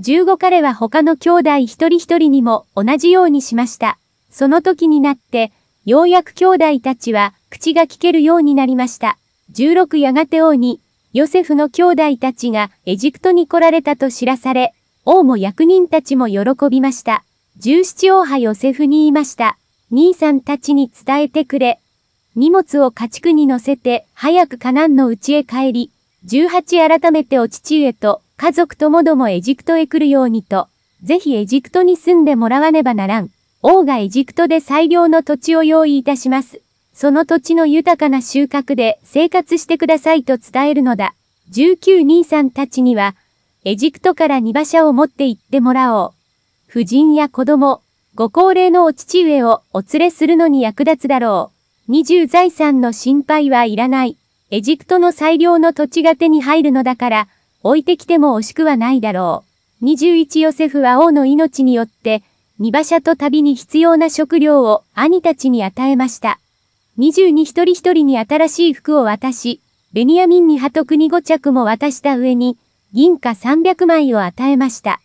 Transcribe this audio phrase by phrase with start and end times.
[0.00, 3.98] 15彼は他の兄弟一人一人にも同じようにしました。
[4.30, 5.50] その時になって、
[5.84, 9.18] ようやく兄弟たちは口が聞けるようになりました。
[9.54, 10.80] 16やがて王に、
[11.12, 14.72] ヨセフの兄弟たちがエジプトに来られたと知らされ、
[15.04, 17.24] 王も役人たちも喜びました。
[17.60, 19.58] 17王派ヨセフに言いました。
[19.90, 21.80] 兄さんたちに伝えてくれ。
[22.36, 25.90] 荷物を家畜に乗せて早くカナンの家へ帰り、
[26.26, 30.68] 18改めてお父上と家族ともどもエジプトへ来るようにと、
[31.02, 33.30] ぜひエジプトに住んでもらわねばならん。
[33.62, 36.60] 王がエジプトで最良の土地を用意いたします。
[36.92, 41.14] その土地の豊かな収穫で生活してくださいと伝えるのだ。
[41.52, 43.14] 19兄さんたちには、
[43.64, 46.10] エジプトから荷馬車を持って行ってもらおう。
[46.66, 47.82] 婦人や子供、
[48.14, 51.52] ご高齢のお父上をお連れするのに役立つだろ
[51.88, 51.92] う。
[51.92, 54.16] 20財産の心配はいらない。
[54.50, 57.28] エジプトの最良の土地が手に入るのだから、
[57.62, 59.44] 置いてきても惜しくはないだろ
[59.82, 59.84] う。
[59.84, 62.22] 21ヨセフは王の命によって、
[62.58, 66.40] 荷馬車と旅に必要な食料を兄たちに与えました。
[66.98, 69.60] 22一人一人に新しい服を渡し、
[69.92, 72.56] ベニヤミンに鳩国5着も渡した上に、
[72.94, 75.00] 銀貨300枚を与えました。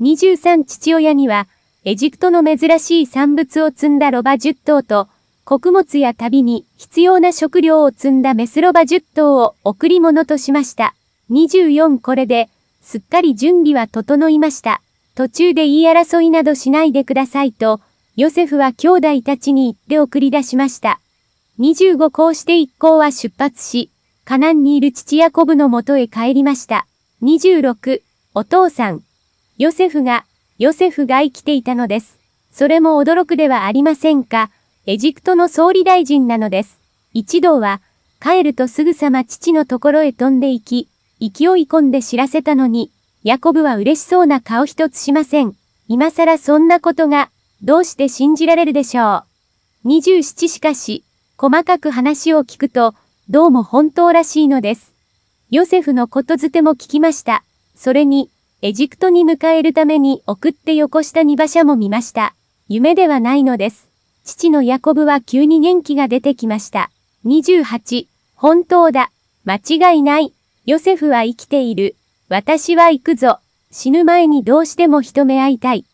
[0.00, 1.46] 23父親には、
[1.84, 5.08] エジプトの珍しい産物を積んだロバ10頭と、
[5.48, 10.94] 穀物や旅に必要な食料を積んだメスロバ10頭を贈り物としました。
[11.30, 12.50] 24これで、
[12.82, 14.82] すっかり準備は整いました。
[15.14, 17.80] 途中で言い争いなどしないでくださいと、
[18.14, 21.00] ヨセフは兄弟たちに言って送り出しました。
[21.60, 23.90] 25こうして一行は出発し、
[24.26, 26.86] カナンにいる父ヤコブのもとへ帰りました。
[27.22, 28.02] 26、
[28.34, 29.02] お父さん。
[29.56, 30.26] ヨセフが、
[30.58, 32.18] ヨセフが生きていたのです。
[32.52, 34.50] それも驚くではありませんか。
[34.90, 36.80] エジプトの総理大臣なのです。
[37.12, 37.82] 一同は、
[38.22, 40.88] 帰るとすぐさま父のところへ飛んで行き、
[41.20, 42.90] 勢い込んで知らせたのに、
[43.22, 45.52] ヤコブは嬉しそうな顔一つしません。
[45.88, 47.30] 今更そんなことが、
[47.62, 49.24] どうして信じられるでしょ
[49.84, 49.88] う。
[49.88, 51.04] 27しかし、
[51.36, 52.94] 細かく話を聞くと、
[53.28, 54.94] どうも本当らしいのです。
[55.50, 57.44] ヨセフのことづても聞きました。
[57.74, 58.30] それに、
[58.62, 62.34] エジプトに迎えるために送ってよこした荷馬車も見ました。
[62.68, 63.87] 夢ではないのです。
[64.28, 66.90] 父のヤコブは急に元気が出てきました。
[67.24, 69.10] 28、本当だ。
[69.46, 69.54] 間
[69.92, 70.34] 違いない。
[70.66, 71.96] ヨセフは生きている。
[72.28, 73.38] 私は行くぞ。
[73.70, 75.86] 死ぬ前にどうしても一目会いたい。